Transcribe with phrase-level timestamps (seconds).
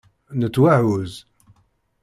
[0.39, 1.15] Nettwahuzz.